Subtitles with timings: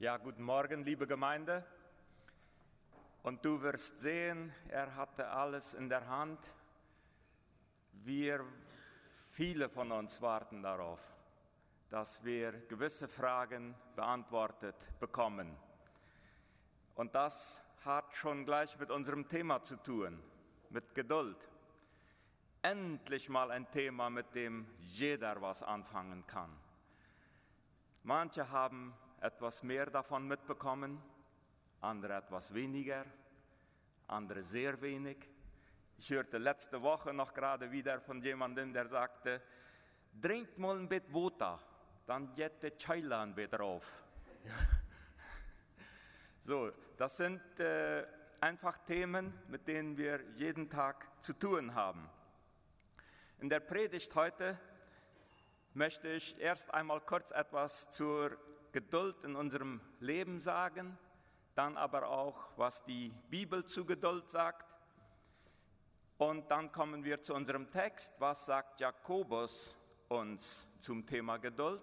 [0.00, 1.66] Ja, guten Morgen, liebe Gemeinde.
[3.24, 6.38] Und du wirst sehen, er hatte alles in der Hand.
[8.04, 8.44] Wir,
[9.32, 11.00] viele von uns warten darauf,
[11.90, 15.56] dass wir gewisse Fragen beantwortet bekommen.
[16.94, 20.22] Und das hat schon gleich mit unserem Thema zu tun,
[20.70, 21.48] mit Geduld.
[22.62, 26.56] Endlich mal ein Thema, mit dem jeder was anfangen kann.
[28.04, 31.02] Manche haben etwas mehr davon mitbekommen,
[31.80, 33.04] andere etwas weniger,
[34.06, 35.16] andere sehr wenig.
[35.98, 39.42] Ich hörte letzte Woche noch gerade wieder von jemandem, der sagte,
[40.22, 41.58] trinkt mal ein bisschen Wota,
[42.06, 44.04] dann jette Chailan drauf.
[46.42, 48.06] so, das sind äh,
[48.40, 52.08] einfach Themen, mit denen wir jeden Tag zu tun haben.
[53.40, 54.58] In der Predigt heute
[55.74, 58.36] möchte ich erst einmal kurz etwas zur
[58.72, 60.98] Geduld in unserem Leben sagen,
[61.54, 64.66] dann aber auch, was die Bibel zu Geduld sagt.
[66.16, 69.74] Und dann kommen wir zu unserem Text, was sagt Jakobus
[70.08, 71.82] uns zum Thema Geduld.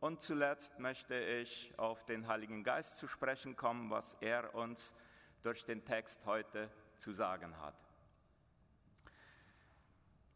[0.00, 4.94] Und zuletzt möchte ich auf den Heiligen Geist zu sprechen kommen, was er uns
[5.42, 7.76] durch den Text heute zu sagen hat.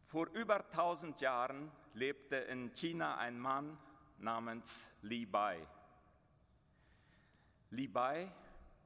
[0.03, 3.77] Vor über 1000 Jahren lebte in China ein Mann
[4.19, 5.67] namens Li Bai.
[7.71, 8.31] Li Bai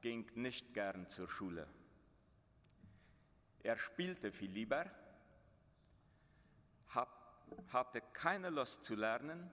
[0.00, 1.68] ging nicht gern zur Schule.
[3.62, 4.90] Er spielte viel lieber,
[7.68, 9.48] hatte keine Lust zu lernen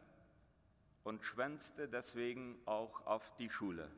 [1.04, 3.92] und schwänzte deswegen auch auf die Schule.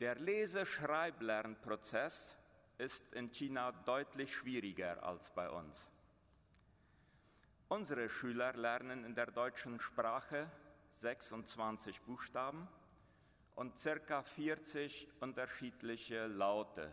[0.00, 2.36] Der Lese-Schreiblernprozess
[2.78, 5.92] ist in China deutlich schwieriger als bei uns.
[7.68, 10.50] Unsere Schüler lernen in der deutschen Sprache
[10.94, 12.68] 26 Buchstaben
[13.54, 16.90] und circa 40 unterschiedliche Laute.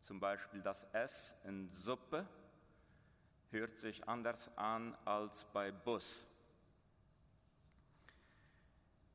[0.00, 2.26] Zum Beispiel das S in Suppe
[3.50, 6.26] hört sich anders an als bei Bus.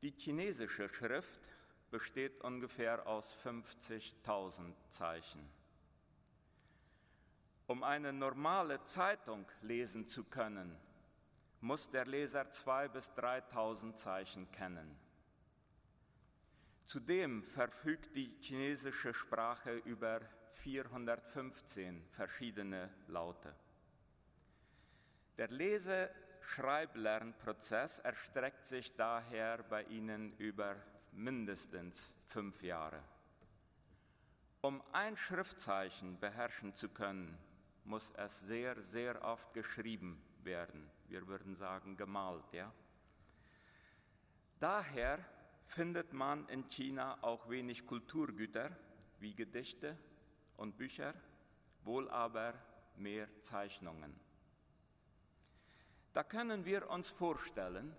[0.01, 1.41] Die chinesische Schrift
[1.91, 5.49] besteht ungefähr aus 50.000 Zeichen.
[7.67, 10.75] Um eine normale Zeitung lesen zu können,
[11.61, 14.95] muss der Leser 2.000 bis 3.000 Zeichen kennen.
[16.85, 20.21] Zudem verfügt die chinesische Sprache über
[20.63, 23.53] 415 verschiedene Laute.
[25.37, 30.77] Der Lese-Schreiblernprozess erstreckt sich daher bei Ihnen über
[31.11, 33.03] mindestens fünf Jahre.
[34.61, 37.37] Um ein Schriftzeichen beherrschen zu können,
[37.85, 40.89] muss es sehr, sehr oft geschrieben werden.
[41.07, 42.71] Wir würden sagen gemalt, ja.
[44.59, 45.23] Daher
[45.65, 48.71] findet man in China auch wenig Kulturgüter
[49.19, 49.97] wie Gedichte
[50.57, 51.13] und Bücher,
[51.83, 52.53] wohl aber
[52.95, 54.19] mehr Zeichnungen.
[56.13, 57.95] Da können wir uns vorstellen,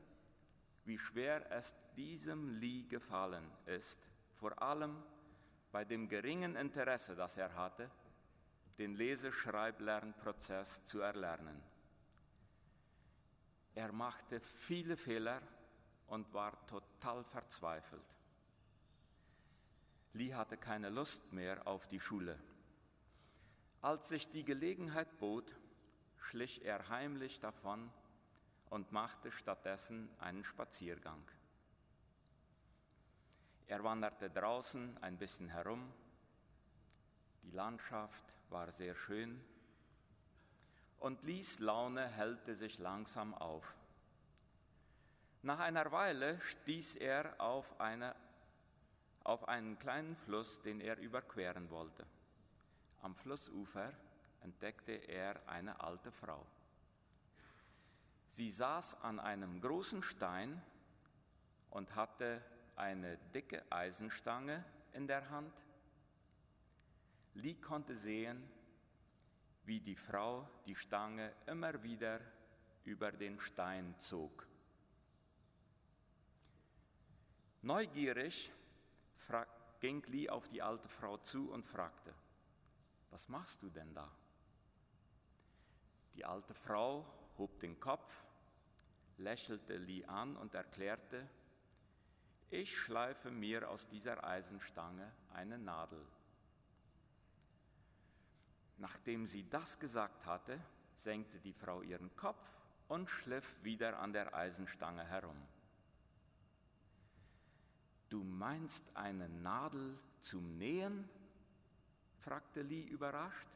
[0.84, 5.02] wie schwer es diesem Li gefallen ist, vor allem
[5.72, 7.90] bei dem geringen Interesse, das er hatte,
[8.78, 11.62] den Leseschreiblernprozess zu erlernen.
[13.74, 15.40] Er machte viele Fehler
[16.08, 18.02] und war total verzweifelt.
[20.12, 22.38] Lee hatte keine Lust mehr auf die Schule.
[23.80, 25.56] Als sich die Gelegenheit bot,
[26.18, 27.90] schlich er heimlich davon
[28.68, 31.22] und machte stattdessen einen Spaziergang.
[33.68, 35.92] Er wanderte draußen ein bisschen herum.
[37.44, 39.40] Die Landschaft war sehr schön
[41.00, 43.74] und Lies Laune hellte sich langsam auf.
[45.42, 48.14] Nach einer Weile stieß er auf, eine,
[49.24, 52.06] auf einen kleinen Fluss, den er überqueren wollte.
[53.00, 53.92] Am Flussufer
[54.42, 56.44] entdeckte er eine alte Frau.
[58.28, 60.62] Sie saß an einem großen Stein
[61.70, 62.44] und hatte
[62.76, 64.62] eine dicke Eisenstange
[64.92, 65.52] in der Hand.
[67.34, 68.46] Lee konnte sehen,
[69.64, 72.20] wie die Frau die Stange immer wieder
[72.84, 74.46] über den Stein zog.
[77.62, 78.52] Neugierig
[79.80, 82.14] ging Lee auf die alte Frau zu und fragte,
[83.10, 84.10] was machst du denn da?
[86.14, 87.06] Die alte Frau
[87.38, 88.24] hob den Kopf,
[89.18, 91.28] lächelte Lee an und erklärte,
[92.50, 96.04] ich schleife mir aus dieser Eisenstange eine Nadel.
[98.80, 100.58] Nachdem sie das gesagt hatte,
[100.96, 105.36] senkte die Frau ihren Kopf und schliff wieder an der Eisenstange herum.
[108.24, 111.08] meinst eine Nadel zum Nähen?
[112.20, 113.48] fragte Lee überrascht.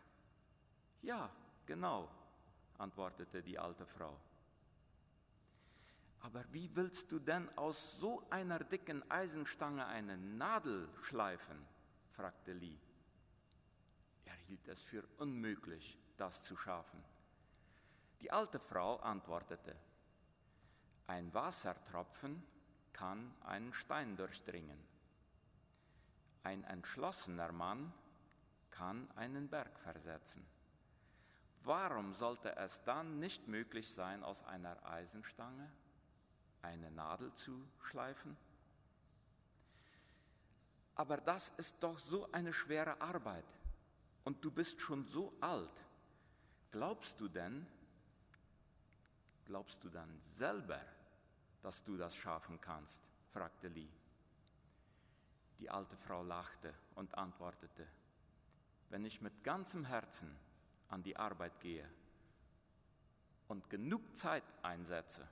[1.00, 1.30] Ja,
[1.64, 2.08] genau,
[2.76, 4.18] antwortete die alte Frau.
[6.20, 11.56] Aber wie willst du denn aus so einer dicken Eisenstange eine Nadel schleifen?
[12.12, 12.78] fragte Lee.
[14.46, 17.02] Hielt es für unmöglich, das zu schaffen.
[18.20, 19.76] Die alte Frau antwortete,
[21.06, 22.42] ein Wassertropfen
[22.92, 24.78] kann einen Stein durchdringen.
[26.42, 27.92] Ein entschlossener Mann
[28.70, 30.46] kann einen Berg versetzen.
[31.62, 35.70] Warum sollte es dann nicht möglich sein, aus einer Eisenstange
[36.62, 38.36] eine Nadel zu schleifen?
[40.94, 43.44] Aber das ist doch so eine schwere Arbeit
[44.24, 45.84] und du bist schon so alt.
[46.72, 47.66] Glaubst du denn,
[49.44, 50.80] glaubst du dann selber,
[51.62, 53.02] dass du das schaffen kannst?
[53.30, 53.88] fragte Lee.
[55.58, 57.86] Die alte Frau lachte und antwortete,
[58.90, 60.36] wenn ich mit ganzem Herzen
[60.88, 61.88] an die Arbeit gehe
[63.48, 65.26] und genug Zeit einsetze,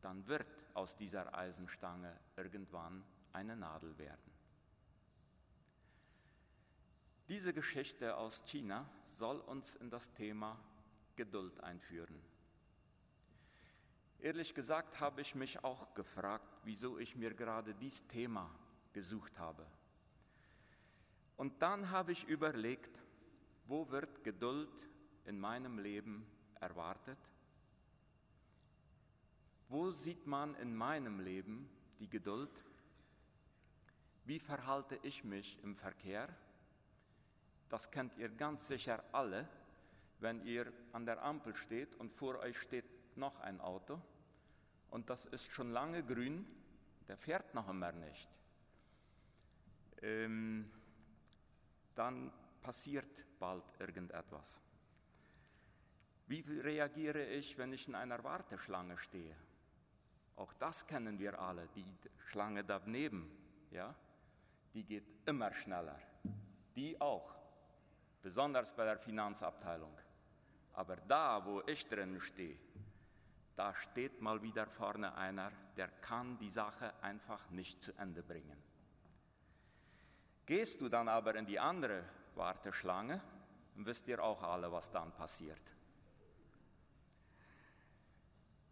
[0.00, 4.27] dann wird aus dieser Eisenstange irgendwann eine Nadel werden.
[7.28, 10.58] Diese Geschichte aus China soll uns in das Thema
[11.14, 12.18] Geduld einführen.
[14.20, 18.50] Ehrlich gesagt habe ich mich auch gefragt, wieso ich mir gerade dieses Thema
[18.94, 19.66] gesucht habe.
[21.36, 23.00] Und dann habe ich überlegt,
[23.66, 24.88] wo wird Geduld
[25.26, 26.26] in meinem Leben
[26.60, 27.18] erwartet?
[29.68, 31.68] Wo sieht man in meinem Leben
[32.00, 32.64] die Geduld?
[34.24, 36.34] Wie verhalte ich mich im Verkehr?
[37.68, 39.48] Das kennt ihr ganz sicher alle,
[40.20, 44.00] wenn ihr an der Ampel steht und vor euch steht noch ein Auto
[44.90, 46.46] und das ist schon lange grün,
[47.08, 48.28] der fährt noch immer nicht.
[50.00, 50.70] Ähm,
[51.94, 52.32] dann
[52.62, 54.62] passiert bald irgendetwas.
[56.26, 59.34] Wie reagiere ich, wenn ich in einer Warteschlange stehe?
[60.36, 61.86] Auch das kennen wir alle, die
[62.26, 63.30] Schlange daneben,
[63.70, 63.94] ja,
[64.74, 65.98] die geht immer schneller.
[66.76, 67.34] Die auch,
[68.22, 69.96] besonders bei der Finanzabteilung.
[70.72, 72.58] Aber da, wo ich drin stehe,
[73.56, 78.62] da steht mal wieder vorne einer, der kann die Sache einfach nicht zu Ende bringen.
[80.46, 82.04] Gehst du dann aber in die andere
[82.36, 83.20] Warteschlange,
[83.74, 85.62] wisst ihr auch alle, was dann passiert.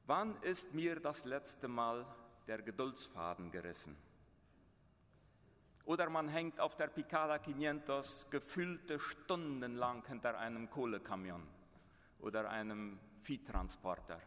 [0.07, 2.07] Wann ist mir das letzte Mal
[2.47, 3.97] der Geduldsfaden gerissen?
[5.87, 11.47] Oder man hängt auf der Picada 500 gefüllte Stunden lang hinter einem Kohlekamion
[12.19, 14.21] oder einem Viehtransporter.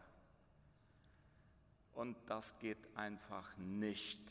[1.92, 4.22] Und das geht einfach nicht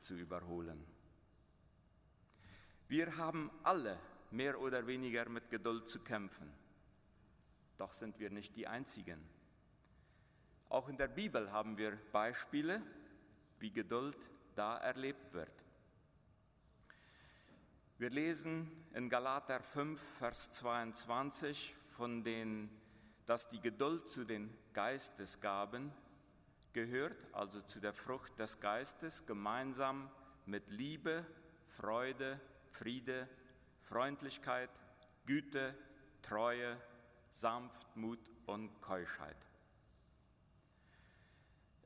[0.00, 0.84] zu überholen.
[2.88, 3.96] Wir haben alle
[4.32, 6.52] mehr oder weniger mit Geduld zu kämpfen.
[7.78, 9.20] Doch sind wir nicht die Einzigen.
[10.68, 12.82] Auch in der Bibel haben wir Beispiele,
[13.60, 14.18] wie Geduld
[14.56, 15.61] da erlebt wird.
[18.02, 22.68] Wir lesen in Galater 5, Vers 22 von den,
[23.26, 25.92] dass die Geduld zu den Geistesgaben
[26.72, 30.10] gehört, also zu der Frucht des Geistes, gemeinsam
[30.46, 31.24] mit Liebe,
[31.62, 32.40] Freude,
[32.70, 33.28] Friede,
[33.78, 34.70] Freundlichkeit,
[35.24, 35.72] Güte,
[36.22, 36.76] Treue,
[37.30, 39.46] Sanftmut und Keuschheit.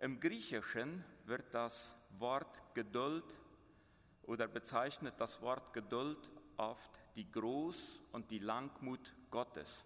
[0.01, 3.39] Im Griechischen wird das Wort Geduld
[4.27, 9.85] oder bezeichnet das Wort Geduld oft die Groß- und die Langmut Gottes.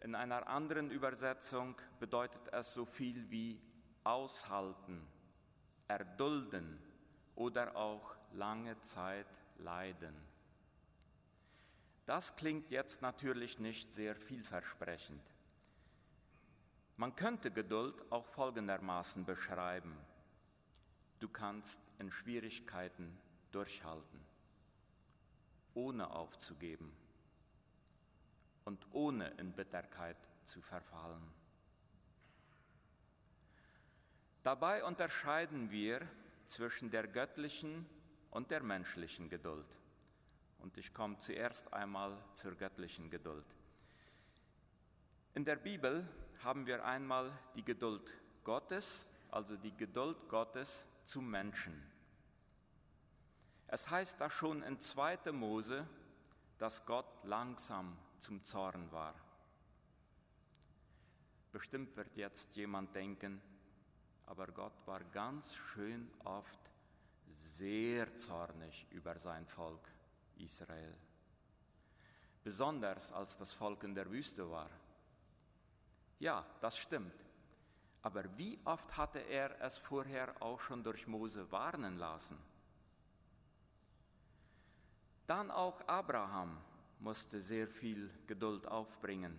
[0.00, 3.60] In einer anderen Übersetzung bedeutet es so viel wie
[4.04, 5.06] aushalten,
[5.86, 6.78] erdulden
[7.36, 9.26] oder auch lange Zeit
[9.58, 10.14] leiden.
[12.04, 15.22] Das klingt jetzt natürlich nicht sehr vielversprechend.
[16.96, 19.96] Man könnte Geduld auch folgendermaßen beschreiben.
[21.22, 23.16] Du kannst in Schwierigkeiten
[23.52, 24.20] durchhalten,
[25.72, 26.92] ohne aufzugeben
[28.64, 31.22] und ohne in Bitterkeit zu verfallen.
[34.42, 36.00] Dabei unterscheiden wir
[36.46, 37.86] zwischen der göttlichen
[38.32, 39.78] und der menschlichen Geduld.
[40.58, 43.46] Und ich komme zuerst einmal zur göttlichen Geduld.
[45.34, 46.04] In der Bibel
[46.42, 48.12] haben wir einmal die Geduld
[48.42, 51.90] Gottes, also die Geduld Gottes zum Menschen.
[53.66, 55.32] Es heißt da schon in 2.
[55.32, 55.86] Mose,
[56.58, 59.14] dass Gott langsam zum Zorn war.
[61.50, 63.40] Bestimmt wird jetzt jemand denken,
[64.26, 66.60] aber Gott war ganz schön oft
[67.44, 69.88] sehr zornig über sein Volk
[70.36, 70.94] Israel.
[72.42, 74.70] Besonders als das Volk in der Wüste war.
[76.18, 77.14] Ja, das stimmt.
[78.02, 82.36] Aber wie oft hatte er es vorher auch schon durch Mose warnen lassen?
[85.26, 86.58] Dann auch Abraham
[86.98, 89.38] musste sehr viel Geduld aufbringen,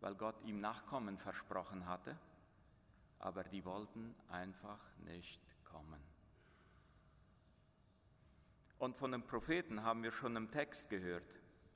[0.00, 2.16] weil Gott ihm Nachkommen versprochen hatte,
[3.18, 6.00] aber die wollten einfach nicht kommen.
[8.78, 11.24] Und von den Propheten haben wir schon im Text gehört,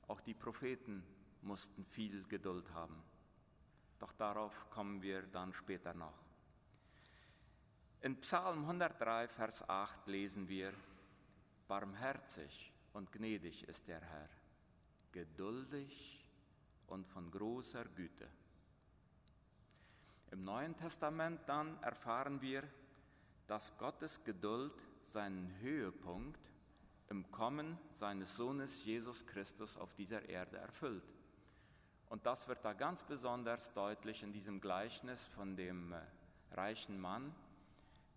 [0.07, 1.03] auch die Propheten
[1.41, 3.03] mussten viel Geduld haben.
[4.03, 6.25] Doch darauf kommen wir dann später noch.
[8.01, 10.73] In Psalm 103, Vers 8 lesen wir,
[11.69, 14.27] Barmherzig und gnädig ist der Herr,
[15.13, 16.21] geduldig
[16.87, 18.27] und von großer Güte.
[20.31, 22.67] Im Neuen Testament dann erfahren wir,
[23.47, 24.73] dass Gottes Geduld
[25.05, 26.41] seinen Höhepunkt
[27.07, 31.05] im Kommen seines Sohnes Jesus Christus auf dieser Erde erfüllt.
[32.13, 35.97] Und das wird da ganz besonders deutlich in diesem Gleichnis von dem äh,
[36.51, 37.33] reichen Mann,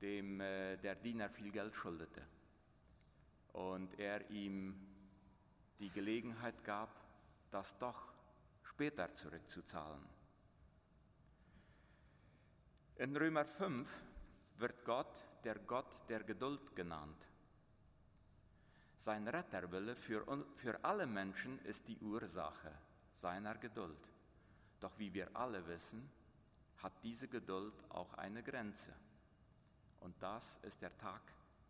[0.02, 2.20] dem äh, der Diener viel Geld schuldete.
[3.54, 4.78] Und er ihm
[5.78, 6.90] die Gelegenheit gab,
[7.50, 8.12] das doch
[8.64, 10.04] später zurückzuzahlen.
[12.96, 14.02] In Römer 5
[14.58, 17.24] wird Gott der Gott der Geduld genannt.
[18.98, 22.74] Sein Retterwille für, für alle Menschen ist die Ursache
[23.16, 24.12] seiner Geduld.
[24.80, 26.08] Doch wie wir alle wissen,
[26.82, 28.92] hat diese Geduld auch eine Grenze.
[30.00, 31.22] Und das ist der Tag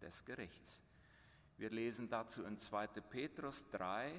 [0.02, 0.80] des Gerichts.
[1.56, 2.88] Wir lesen dazu in 2.
[2.88, 4.12] Petrus 3,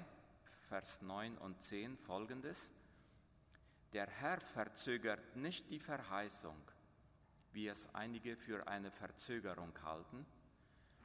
[0.61, 2.71] Vers 9 und 10 folgendes.
[3.93, 6.57] Der Herr verzögert nicht die Verheißung,
[7.51, 10.25] wie es einige für eine Verzögerung halten,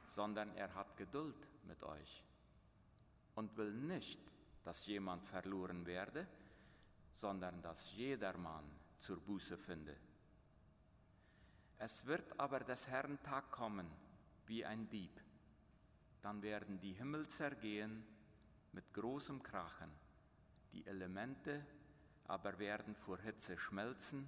[0.07, 2.23] sondern er hat Geduld mit euch
[3.35, 4.32] und will nicht,
[4.63, 6.27] dass jemand verloren werde,
[7.13, 8.65] sondern dass jedermann
[8.99, 9.95] zur Buße finde.
[11.79, 13.89] Es wird aber des Herrn Tag kommen
[14.47, 15.21] wie ein Dieb.
[16.21, 18.05] Dann werden die Himmel zergehen
[18.71, 19.91] mit großem Krachen,
[20.71, 21.65] die Elemente
[22.27, 24.25] aber werden vor Hitze schmelzen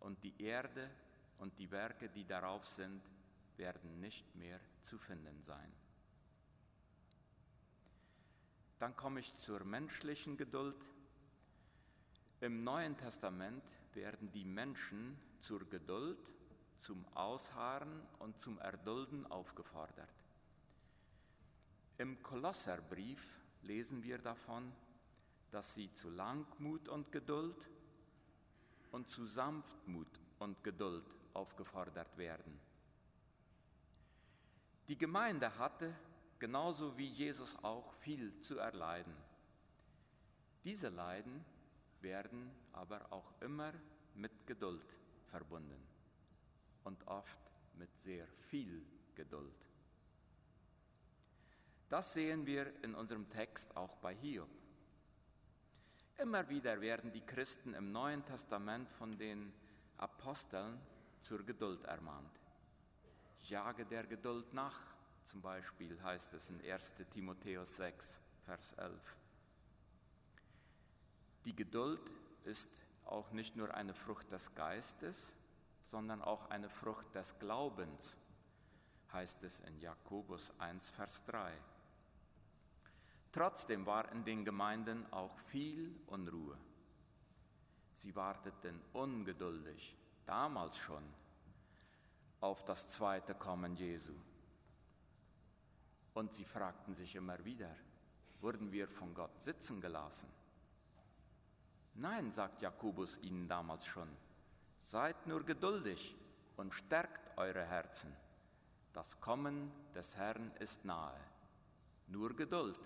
[0.00, 0.90] und die Erde
[1.38, 3.02] und die Werke, die darauf sind,
[3.56, 5.72] werden nicht mehr zu finden sein.
[8.78, 10.76] Dann komme ich zur menschlichen Geduld.
[12.40, 13.64] Im Neuen Testament
[13.94, 16.18] werden die Menschen zur Geduld,
[16.78, 20.10] zum Ausharren und zum Erdulden aufgefordert.
[21.98, 23.24] Im Kolosserbrief
[23.62, 24.70] lesen wir davon,
[25.50, 27.56] dass sie zu Langmut und Geduld
[28.92, 32.60] und zu Sanftmut und Geduld aufgefordert werden.
[34.88, 35.94] Die Gemeinde hatte
[36.38, 39.14] genauso wie Jesus auch viel zu erleiden.
[40.64, 41.44] Diese Leiden
[42.00, 43.72] werden aber auch immer
[44.14, 44.86] mit Geduld
[45.26, 45.80] verbunden
[46.84, 47.38] und oft
[47.74, 49.54] mit sehr viel Geduld.
[51.88, 54.48] Das sehen wir in unserem Text auch bei Hiob.
[56.18, 59.52] Immer wieder werden die Christen im Neuen Testament von den
[59.98, 60.80] Aposteln
[61.20, 62.40] zur Geduld ermahnt.
[63.42, 64.80] Jage der Geduld nach,
[65.26, 68.92] zum Beispiel heißt es in 1 Timotheus 6, Vers 11.
[71.44, 72.00] Die Geduld
[72.44, 72.70] ist
[73.04, 75.32] auch nicht nur eine Frucht des Geistes,
[75.84, 78.16] sondern auch eine Frucht des Glaubens,
[79.12, 81.52] heißt es in Jakobus 1, Vers 3.
[83.32, 86.56] Trotzdem war in den Gemeinden auch viel Unruhe.
[87.92, 91.02] Sie warteten ungeduldig, damals schon,
[92.40, 94.14] auf das zweite Kommen Jesu.
[96.16, 97.76] Und sie fragten sich immer wieder,
[98.40, 100.30] wurden wir von Gott sitzen gelassen?
[101.92, 104.08] Nein, sagt Jakobus ihnen damals schon,
[104.80, 106.16] seid nur geduldig
[106.56, 108.10] und stärkt eure Herzen.
[108.94, 111.20] Das Kommen des Herrn ist nahe.
[112.06, 112.80] Nur Geduld.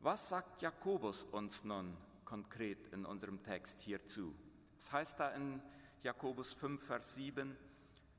[0.00, 4.34] Was sagt Jakobus uns nun konkret in unserem Text hierzu?
[4.78, 5.62] Es heißt da in
[6.02, 7.56] Jakobus 5, Vers 7,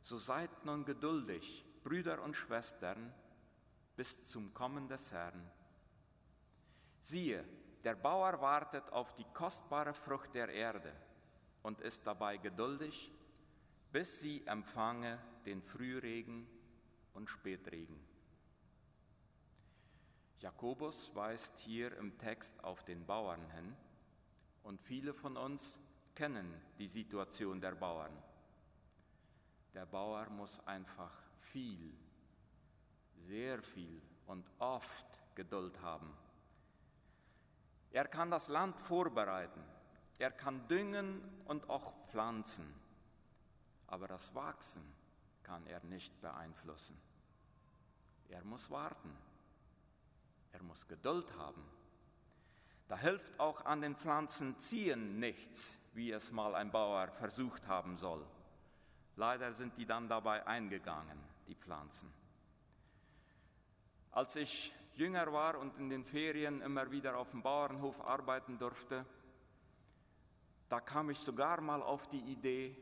[0.01, 3.11] so seid nun geduldig Brüder und Schwestern,
[3.95, 5.49] bis zum Kommen des Herrn.
[7.01, 7.43] Siehe,
[7.83, 10.93] der Bauer wartet auf die kostbare Frucht der Erde
[11.63, 13.11] und ist dabei geduldig,
[13.91, 15.17] bis sie empfange
[15.47, 16.47] den Frühregen
[17.15, 17.99] und Spätregen.
[20.41, 23.75] Jakobus weist hier im Text auf den Bauern hin
[24.61, 25.79] und viele von uns
[26.13, 28.15] kennen die Situation der Bauern.
[29.73, 31.93] Der Bauer muss einfach viel,
[33.27, 35.05] sehr viel und oft
[35.35, 36.15] Geduld haben.
[37.91, 39.63] Er kann das Land vorbereiten,
[40.19, 42.65] er kann düngen und auch pflanzen,
[43.87, 44.83] aber das Wachsen
[45.43, 46.99] kann er nicht beeinflussen.
[48.27, 49.11] Er muss warten,
[50.51, 51.63] er muss Geduld haben.
[52.87, 57.97] Da hilft auch an den Pflanzen ziehen nichts, wie es mal ein Bauer versucht haben
[57.97, 58.25] soll.
[59.15, 61.19] Leider sind die dann dabei eingegangen,
[61.49, 62.13] die Pflanzen.
[64.11, 69.05] Als ich jünger war und in den Ferien immer wieder auf dem Bauernhof arbeiten durfte,
[70.69, 72.77] da kam ich sogar mal auf die Idee,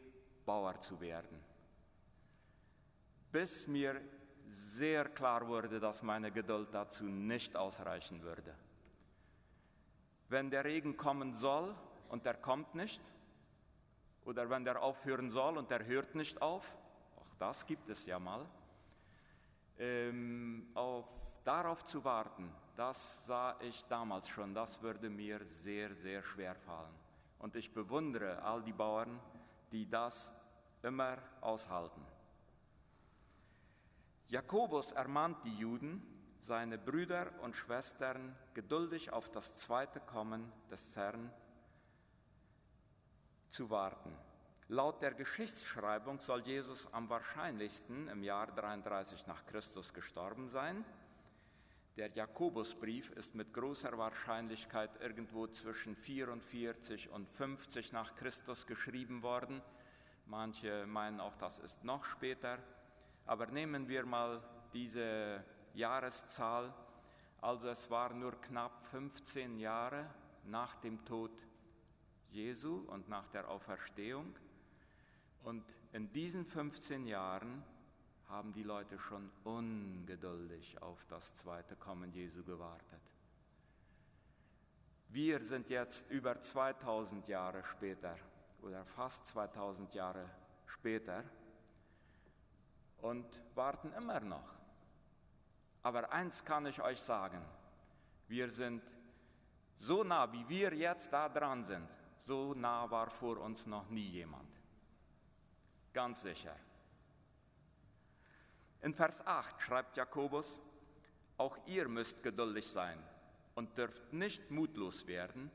[0.46, 1.40] Bauer zu werden.
[3.32, 4.02] Bis mir
[4.50, 8.56] sehr klar wurde, dass meine Geduld dazu nicht ausreichen würde.
[10.30, 11.76] Wenn der Regen kommen soll
[12.10, 13.02] und er kommt nicht,
[14.26, 16.78] oder wenn der aufhören soll und der hört nicht auf,
[17.40, 18.46] das gibt es ja mal,
[19.80, 21.08] ähm, auf,
[21.44, 26.94] darauf zu warten, das sah ich damals schon, das würde mir sehr, sehr schwer fallen.
[27.40, 29.20] Und ich bewundere all die Bauern,
[29.72, 30.32] die das
[30.84, 32.02] immer aushalten.
[34.30, 36.02] Jakobus ermahnt die Juden,
[36.42, 41.32] seine Brüder und Schwestern geduldig auf das zweite Kommen des Herrn
[43.50, 44.12] zu warten.
[44.70, 50.84] Laut der Geschichtsschreibung soll Jesus am wahrscheinlichsten im Jahr 33 nach Christus gestorben sein.
[51.96, 59.62] Der Jakobusbrief ist mit großer Wahrscheinlichkeit irgendwo zwischen 44 und 50 nach Christus geschrieben worden.
[60.26, 62.60] Manche meinen auch, das ist noch später.
[63.26, 64.44] Aber nehmen wir mal
[64.74, 65.46] diese
[65.76, 66.74] Jahreszahl.
[67.40, 70.10] Also es war nur knapp 15 Jahre
[70.44, 71.32] nach dem Tod
[72.32, 74.36] Jesu und nach der Auferstehung.
[75.48, 75.64] Und
[75.94, 77.64] in diesen 15 Jahren
[78.28, 83.00] haben die Leute schon ungeduldig auf das zweite Kommen Jesu gewartet.
[85.08, 88.18] Wir sind jetzt über 2000 Jahre später
[88.62, 90.30] oder fast 2000 Jahre
[90.66, 91.24] später
[92.98, 94.54] und warten immer noch.
[95.82, 97.42] Aber eins kann ich euch sagen,
[98.28, 98.84] wir sind
[99.80, 101.88] so nah, wie wir jetzt da dran sind,
[102.20, 104.57] so nah war vor uns noch nie jemand.
[105.98, 106.56] Ganz sicher.
[108.84, 110.60] In Vers 8 schreibt Jakobus,
[111.38, 113.02] auch ihr müsst geduldig sein
[113.56, 115.50] und dürft nicht mutlos werden,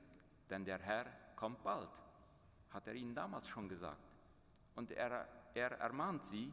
[0.51, 1.91] denn der Herr kommt bald,
[2.71, 4.03] hat er ihnen damals schon gesagt.
[4.75, 6.53] Und er, er ermahnt sie,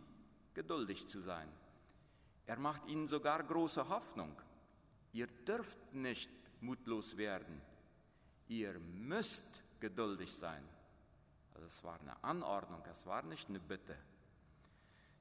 [0.54, 1.52] geduldig zu sein.
[2.46, 4.40] Er macht ihnen sogar große Hoffnung.
[5.14, 6.30] Ihr dürft nicht
[6.62, 7.60] mutlos werden.
[8.50, 10.64] Ihr müsst geduldig sein.
[11.60, 13.98] Also es war eine Anordnung, es war nicht eine Bitte.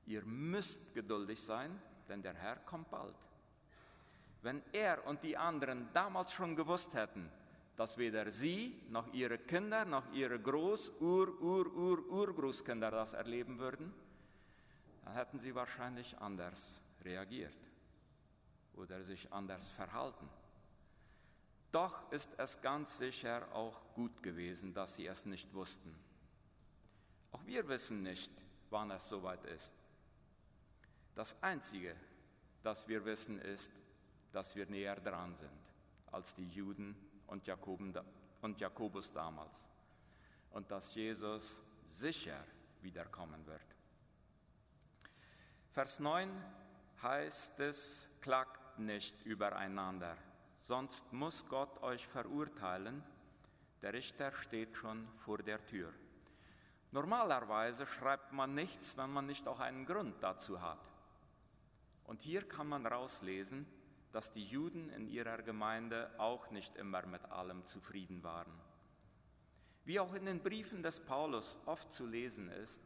[0.07, 3.17] Ihr müsst geduldig sein, denn der Herr kommt bald.
[4.43, 7.29] Wenn er und die anderen damals schon gewusst hätten,
[7.77, 13.59] dass weder sie noch ihre Kinder noch ihre Groß-, Ur-, Ur-, Ur-, Urgroßkinder das erleben
[13.59, 13.93] würden,
[15.05, 17.59] dann hätten sie wahrscheinlich anders reagiert
[18.75, 20.29] oder sich anders verhalten.
[21.73, 26.08] Doch ist es ganz sicher auch gut gewesen, dass sie es nicht wussten.
[27.33, 28.31] Auch wir wissen nicht,
[28.71, 29.75] wann es soweit ist.
[31.15, 31.97] Das Einzige,
[32.63, 33.73] das wir wissen, ist,
[34.33, 35.51] dass wir näher dran sind
[36.13, 39.69] als die Juden und, Jakobus damals
[40.51, 42.45] und dass Jesus sicher
[42.83, 43.61] wiederkommen wird.
[45.71, 46.31] Vers 9
[47.03, 50.17] heißt es, klagt nicht übereinander,
[50.61, 53.03] sonst muss Gott euch verurteilen,
[53.83, 55.93] der Richter steht schon vor der Tür.
[56.91, 60.81] Normalerweise schreibt man nichts, wenn man nicht auch einen Grund dazu hat.
[62.05, 63.67] Und hier kann man rauslesen,
[64.13, 68.53] dass die Juden in ihrer Gemeinde auch nicht immer mit allem zufrieden waren.
[69.85, 72.83] Wie auch in den Briefen des Paulus oft zu lesen ist,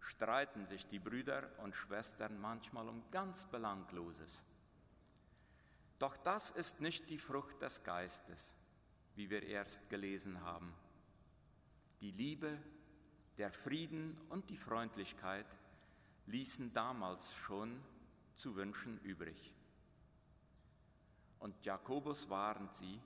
[0.00, 4.42] streiten sich die Brüder und Schwestern manchmal um ganz Belangloses.
[5.98, 8.54] Doch das ist nicht die Frucht des Geistes,
[9.14, 10.74] wie wir erst gelesen haben.
[12.00, 12.58] Die Liebe,
[13.38, 15.46] der Frieden und die Freundlichkeit
[16.26, 17.80] ließen damals schon
[18.34, 19.54] zu wünschen übrig.
[21.38, 23.00] Und Jakobus warnt sie,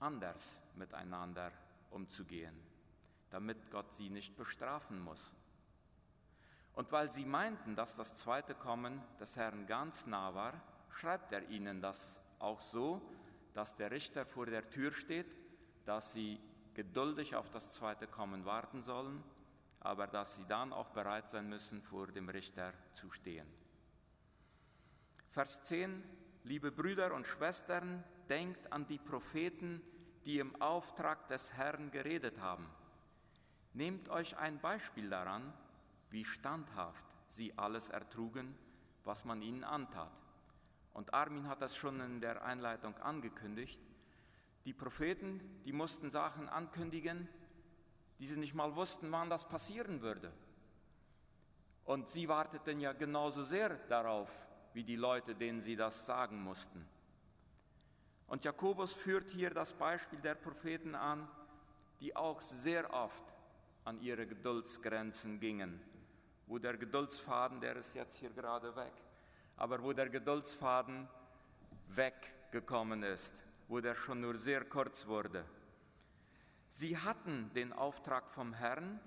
[0.00, 1.52] anders miteinander
[1.90, 2.54] umzugehen,
[3.30, 5.32] damit Gott sie nicht bestrafen muss.
[6.74, 11.48] Und weil sie meinten, dass das zweite Kommen des Herrn ganz nah war, schreibt er
[11.48, 13.00] ihnen das auch so,
[13.54, 15.26] dass der Richter vor der Tür steht,
[15.86, 16.38] dass sie
[16.74, 19.22] geduldig auf das zweite Kommen warten sollen,
[19.80, 23.46] aber dass sie dann auch bereit sein müssen, vor dem Richter zu stehen.
[25.28, 26.02] Vers 10,
[26.44, 29.82] liebe Brüder und Schwestern, denkt an die Propheten,
[30.24, 32.68] die im Auftrag des Herrn geredet haben.
[33.74, 35.52] Nehmt euch ein Beispiel daran,
[36.10, 38.56] wie standhaft sie alles ertrugen,
[39.04, 40.10] was man ihnen antat.
[40.94, 43.78] Und Armin hat das schon in der Einleitung angekündigt.
[44.64, 47.28] Die Propheten, die mussten Sachen ankündigen,
[48.18, 50.32] die sie nicht mal wussten, wann das passieren würde.
[51.84, 54.30] Und sie warteten ja genauso sehr darauf,
[54.72, 56.86] wie die Leute, denen sie das sagen mussten.
[58.26, 61.28] Und Jakobus führt hier das Beispiel der Propheten an,
[62.00, 63.24] die auch sehr oft
[63.84, 65.80] an ihre Geduldsgrenzen gingen,
[66.46, 68.92] wo der Geduldsfaden, der ist jetzt hier gerade weg,
[69.56, 71.08] aber wo der Geduldsfaden
[71.88, 73.32] weggekommen ist,
[73.68, 75.44] wo der schon nur sehr kurz wurde.
[76.68, 79.00] Sie hatten den Auftrag vom Herrn,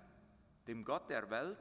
[0.67, 1.60] dem Gott der Welt,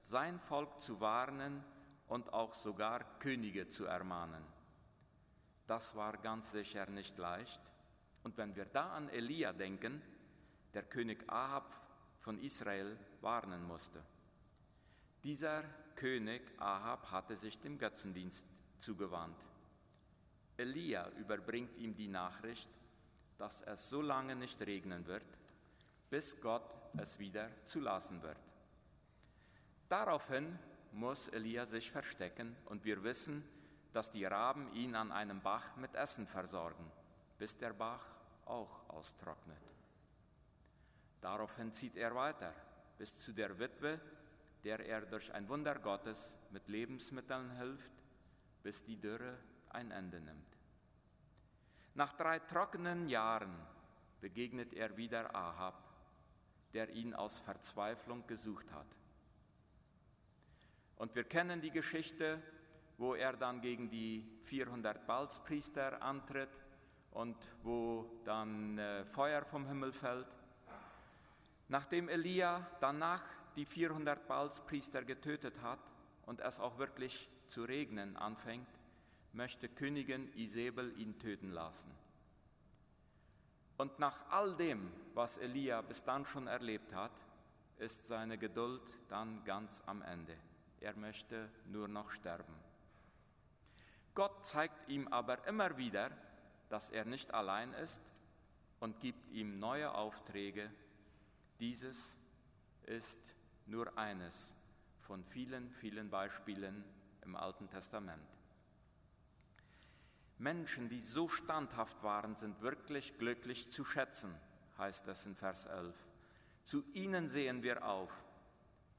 [0.00, 1.64] sein Volk zu warnen
[2.06, 4.42] und auch sogar Könige zu ermahnen.
[5.66, 7.60] Das war ganz sicher nicht leicht.
[8.22, 10.02] Und wenn wir da an Elia denken,
[10.74, 11.70] der König Ahab
[12.18, 14.02] von Israel warnen musste.
[15.22, 15.62] Dieser
[15.94, 18.46] König Ahab hatte sich dem Götzendienst
[18.78, 19.36] zugewandt.
[20.56, 22.68] Elia überbringt ihm die Nachricht,
[23.36, 25.37] dass es so lange nicht regnen wird,
[26.10, 28.38] bis Gott es wieder zulassen wird.
[29.88, 30.58] Daraufhin
[30.92, 33.44] muss Elia sich verstecken und wir wissen,
[33.92, 36.90] dass die Raben ihn an einem Bach mit Essen versorgen,
[37.38, 38.06] bis der Bach
[38.44, 39.58] auch austrocknet.
[41.20, 42.54] Daraufhin zieht er weiter
[42.98, 44.00] bis zu der Witwe,
[44.64, 47.92] der er durch ein Wunder Gottes mit Lebensmitteln hilft,
[48.62, 49.38] bis die Dürre
[49.70, 50.56] ein Ende nimmt.
[51.94, 53.54] Nach drei trockenen Jahren
[54.20, 55.87] begegnet er wieder Ahab,
[56.74, 58.86] der ihn aus Verzweiflung gesucht hat.
[60.96, 62.42] Und wir kennen die Geschichte,
[62.96, 66.50] wo er dann gegen die 400 Balzpriester antritt
[67.12, 70.26] und wo dann äh, Feuer vom Himmel fällt.
[71.68, 73.22] Nachdem Elia danach
[73.54, 75.80] die 400 Balzpriester getötet hat
[76.26, 78.68] und es auch wirklich zu regnen anfängt,
[79.32, 81.90] möchte Königin Isabel ihn töten lassen.
[83.78, 87.12] Und nach all dem, was Elia bis dann schon erlebt hat,
[87.78, 90.36] ist seine Geduld dann ganz am Ende.
[90.80, 92.54] Er möchte nur noch sterben.
[94.14, 96.10] Gott zeigt ihm aber immer wieder,
[96.68, 98.02] dass er nicht allein ist
[98.80, 100.70] und gibt ihm neue Aufträge.
[101.60, 102.18] Dieses
[102.82, 103.32] ist
[103.66, 104.54] nur eines
[104.98, 106.84] von vielen, vielen Beispielen
[107.22, 108.37] im Alten Testament.
[110.38, 114.32] Menschen, die so standhaft waren, sind wirklich glücklich zu schätzen,
[114.78, 115.94] heißt es in Vers 11.
[116.62, 118.24] Zu ihnen sehen wir auf.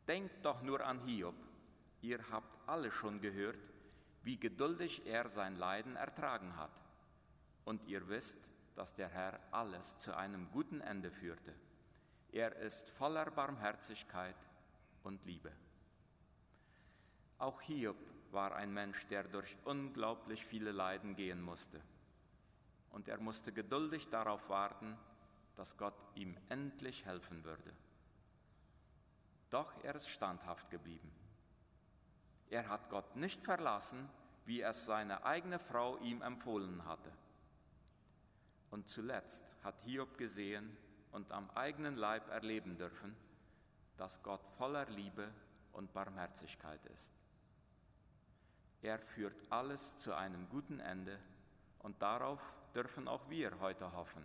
[0.08, 1.36] Denkt doch nur an Hiob.
[2.02, 3.60] Ihr habt alle schon gehört,
[4.23, 6.71] wie geduldig er sein Leiden ertragen hat.
[7.63, 8.39] Und ihr wisst,
[8.75, 11.54] dass der Herr alles zu einem guten Ende führte.
[12.32, 14.36] Er ist voller Barmherzigkeit
[15.04, 15.52] und Liebe.
[17.38, 17.97] Auch Hiob
[18.34, 21.82] war ein Mensch, der durch unglaublich viele Leiden gehen musste.
[22.92, 24.98] Und er musste geduldig darauf warten,
[25.56, 27.74] dass Gott ihm endlich helfen würde.
[29.50, 31.12] Doch er ist standhaft geblieben.
[32.50, 34.10] Er hat Gott nicht verlassen,
[34.46, 37.12] wie es seine eigene Frau ihm empfohlen hatte.
[38.72, 40.76] Und zuletzt hat Hiob gesehen
[41.12, 43.15] und am eigenen Leib erleben dürfen,
[43.98, 45.30] dass Gott voller Liebe
[45.74, 47.13] und Barmherzigkeit ist.
[48.82, 51.20] Er führt alles zu einem guten Ende
[51.80, 54.24] und darauf dürfen auch wir heute hoffen.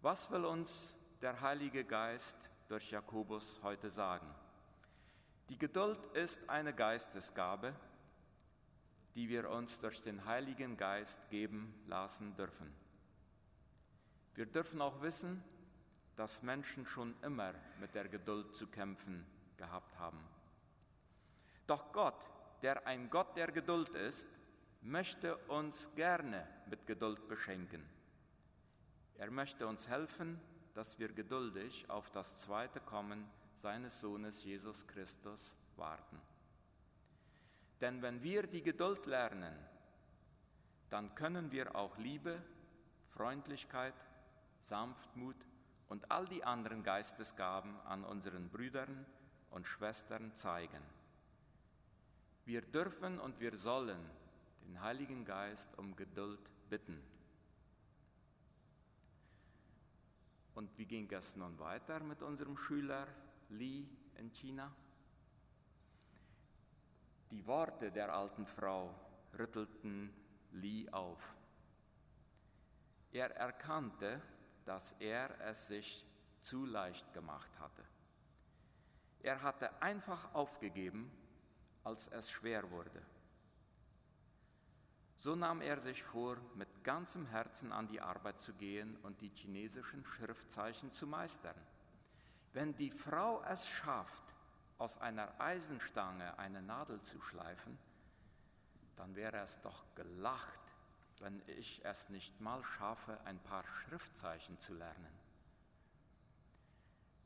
[0.00, 2.36] Was will uns der Heilige Geist
[2.68, 4.28] durch Jakobus heute sagen?
[5.48, 7.74] Die Geduld ist eine Geistesgabe,
[9.14, 12.72] die wir uns durch den Heiligen Geist geben lassen dürfen.
[14.34, 15.42] Wir dürfen auch wissen,
[16.16, 20.20] dass Menschen schon immer mit der Geduld zu kämpfen gehabt haben.
[21.66, 22.30] Doch Gott,
[22.62, 24.28] der ein Gott der Geduld ist,
[24.82, 27.82] möchte uns gerne mit Geduld beschenken.
[29.18, 30.40] Er möchte uns helfen,
[30.74, 36.20] dass wir geduldig auf das zweite Kommen seines Sohnes Jesus Christus warten.
[37.80, 39.54] Denn wenn wir die Geduld lernen,
[40.90, 42.42] dann können wir auch Liebe,
[43.04, 43.94] Freundlichkeit,
[44.60, 45.36] Sanftmut
[45.88, 49.06] und all die anderen Geistesgaben an unseren Brüdern
[49.50, 50.82] und Schwestern zeigen.
[52.46, 53.98] Wir dürfen und wir sollen
[54.68, 56.38] den Heiligen Geist um Geduld
[56.70, 57.02] bitten.
[60.54, 63.08] Und wie ging es nun weiter mit unserem Schüler
[63.48, 64.72] Li in China?
[67.32, 68.94] Die Worte der alten Frau
[69.36, 70.14] rüttelten
[70.52, 71.36] Li auf.
[73.10, 74.22] Er erkannte,
[74.64, 76.06] dass er es sich
[76.42, 77.82] zu leicht gemacht hatte.
[79.20, 81.10] Er hatte einfach aufgegeben,
[81.86, 83.00] als es schwer wurde.
[85.18, 89.30] So nahm er sich vor, mit ganzem Herzen an die Arbeit zu gehen und die
[89.30, 91.54] chinesischen Schriftzeichen zu meistern.
[92.52, 94.24] Wenn die Frau es schafft,
[94.78, 97.78] aus einer Eisenstange eine Nadel zu schleifen,
[98.96, 100.60] dann wäre es doch gelacht,
[101.20, 105.18] wenn ich es nicht mal schaffe, ein paar Schriftzeichen zu lernen.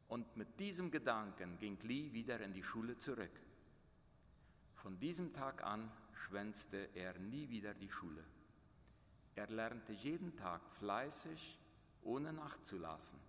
[0.09, 3.33] Und mit diesem Gedanken ging Li wieder in die Schule zurück.
[4.81, 8.25] Von diesem Tag an schwänzte er nie wieder die Schule.
[9.35, 11.59] Er lernte jeden Tag fleißig,
[12.03, 13.21] ohne nachzulassen.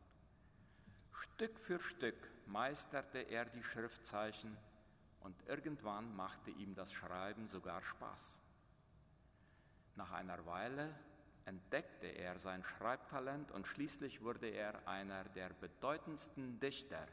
[1.12, 4.56] Stück für Stück meisterte er die Schriftzeichen
[5.20, 8.40] und irgendwann machte ihm das Schreiben sogar Spaß.
[9.98, 10.98] Nach einer Weile
[11.44, 17.06] entdeckte er sein Schreibtalent und schließlich wurde er einer der bedeutendsten Dichter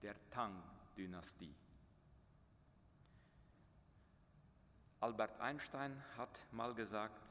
[0.00, 1.54] der Tang-Dynastie.
[5.06, 7.22] Albert Einstein hat mal gesagt,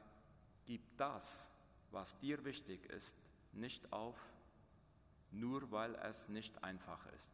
[0.64, 1.50] gib das,
[1.90, 3.14] was dir wichtig ist,
[3.52, 4.18] nicht auf,
[5.30, 7.30] nur weil es nicht einfach ist.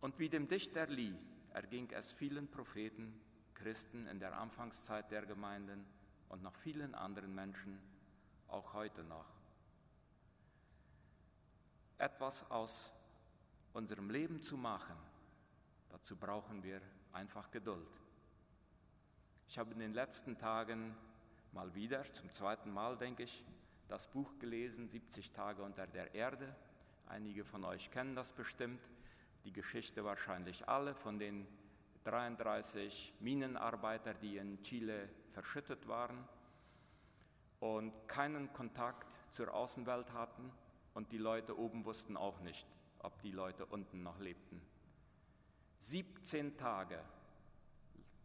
[0.00, 1.16] Und wie dem Dichter Lee
[1.54, 3.20] erging es vielen Propheten,
[3.54, 5.84] Christen in der Anfangszeit der Gemeinden
[6.28, 7.80] und noch vielen anderen Menschen,
[8.46, 9.26] auch heute noch.
[11.98, 12.92] Etwas aus
[13.72, 14.96] unserem Leben zu machen,
[15.90, 16.80] dazu brauchen wir
[17.12, 17.88] einfach Geduld.
[19.48, 20.96] Ich habe in den letzten Tagen
[21.52, 23.44] mal wieder, zum zweiten Mal denke ich,
[23.88, 26.54] das Buch gelesen, 70 Tage unter der Erde.
[27.06, 28.80] Einige von euch kennen das bestimmt,
[29.44, 31.46] die Geschichte wahrscheinlich alle von den
[32.04, 36.26] 33 Minenarbeiter, die in Chile verschüttet waren
[37.60, 40.50] und keinen Kontakt zur Außenwelt hatten
[40.94, 42.66] und die Leute oben wussten auch nicht,
[43.00, 44.60] ob die Leute unten noch lebten.
[45.82, 47.00] 17 Tage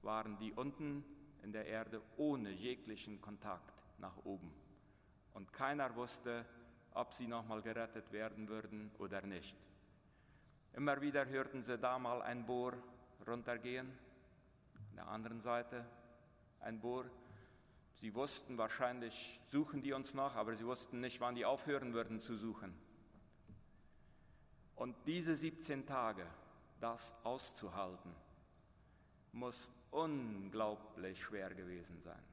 [0.04, 1.04] waren die unten
[1.42, 4.54] in der Erde ohne jeglichen Kontakt nach oben.
[5.34, 6.46] Und keiner wusste,
[6.92, 9.58] ob sie nochmal gerettet werden würden oder nicht.
[10.74, 12.74] Immer wieder hörten sie da mal ein Bohr
[13.26, 13.88] runtergehen,
[14.92, 15.84] an der anderen Seite
[16.60, 17.06] ein Bohr.
[17.96, 22.20] Sie wussten wahrscheinlich, suchen die uns noch, aber sie wussten nicht, wann die aufhören würden
[22.20, 22.78] zu suchen.
[24.76, 26.28] Und diese 17 Tage,
[26.80, 28.14] das auszuhalten,
[29.32, 32.24] muss unglaublich schwer gewesen sein.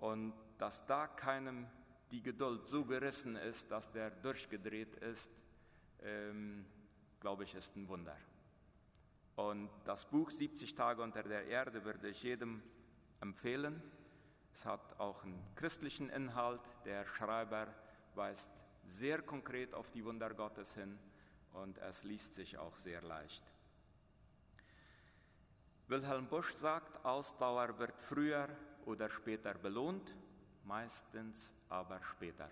[0.00, 1.66] Und dass da keinem
[2.10, 5.30] die Geduld so gerissen ist, dass der durchgedreht ist,
[6.02, 6.64] ähm,
[7.20, 8.16] glaube ich, ist ein Wunder.
[9.36, 12.62] Und das Buch 70 Tage unter der Erde würde ich jedem
[13.20, 13.82] empfehlen.
[14.52, 16.62] Es hat auch einen christlichen Inhalt.
[16.84, 17.68] Der Schreiber
[18.14, 18.50] weist
[18.86, 20.98] sehr konkret auf die Wunder Gottes hin
[21.62, 23.42] und es liest sich auch sehr leicht.
[25.88, 28.48] Wilhelm Busch sagt, Ausdauer wird früher
[28.84, 30.14] oder später belohnt,
[30.64, 32.50] meistens aber später.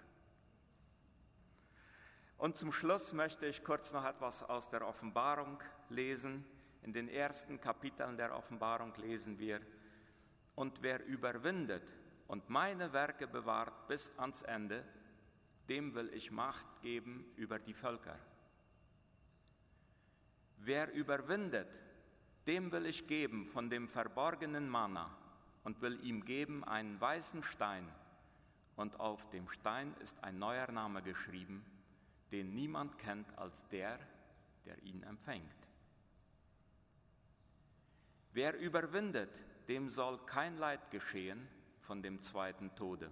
[2.39, 6.45] Und zum Schluss möchte ich kurz noch etwas aus der Offenbarung lesen.
[6.83, 9.61] In den ersten Kapiteln der Offenbarung lesen wir,
[10.55, 11.87] und wer überwindet
[12.29, 14.83] und meine Werke bewahrt bis ans Ende,
[15.69, 18.19] dem will ich Macht geben über die Völker.
[20.57, 21.79] Wer überwindet,
[22.47, 25.17] dem will ich geben von dem verborgenen Manna
[25.65, 27.89] und will ihm geben einen weißen Stein,
[28.77, 31.65] und auf dem Stein ist ein neuer Name geschrieben,
[32.31, 33.99] den niemand kennt als der,
[34.67, 35.51] der ihn empfängt.
[38.33, 39.31] Wer überwindet,
[39.69, 41.49] dem soll kein Leid geschehen
[41.81, 43.11] von dem zweiten Tode.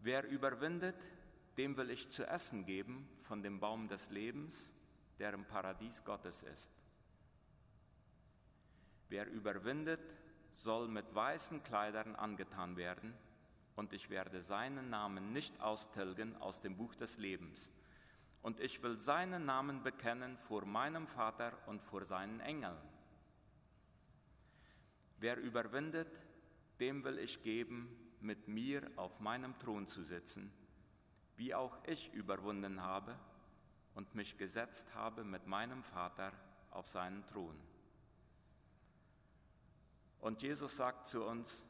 [0.00, 1.08] Wer überwindet,
[1.56, 4.70] dem will ich zu essen geben von dem Baum des Lebens,
[5.18, 6.72] der im Paradies Gottes ist.
[9.08, 10.00] Wer überwindet,
[10.50, 13.14] soll mit weißen Kleidern angetan werden,
[13.76, 17.72] und ich werde seinen Namen nicht austilgen aus dem Buch des Lebens
[18.44, 22.76] und ich will seinen Namen bekennen vor meinem Vater und vor seinen Engeln.
[25.18, 26.20] Wer überwindet,
[26.78, 27.88] dem will ich geben,
[28.20, 30.52] mit mir auf meinem Thron zu sitzen,
[31.36, 33.18] wie auch ich überwunden habe
[33.94, 36.32] und mich gesetzt habe mit meinem Vater
[36.70, 37.58] auf seinen Thron.
[40.20, 41.64] Und Jesus sagt zu uns,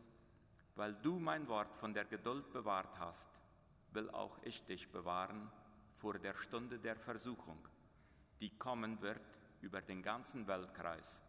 [0.76, 3.28] Weil du mein Wort von der Geduld bewahrt hast,
[3.92, 5.50] will auch ich dich bewahren
[5.92, 7.58] vor der Stunde der Versuchung,
[8.40, 11.22] die kommen wird über den ganzen Weltkreis,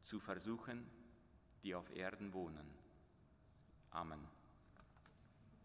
[0.00, 0.90] zu versuchen,
[1.62, 2.66] die auf Erden wohnen.
[3.90, 4.35] Amen.